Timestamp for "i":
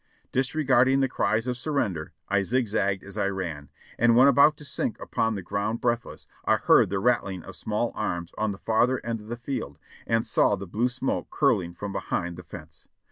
2.27-2.41, 3.19-3.27, 6.43-6.55